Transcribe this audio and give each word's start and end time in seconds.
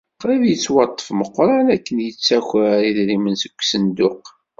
Qrib 0.21 0.41
yettwaṭṭef 0.47 1.07
Meqqran 1.19 1.67
akken 1.75 1.97
yettaker 2.05 2.79
idrimen 2.89 3.35
deg 3.41 3.53
usenduq. 3.61 4.25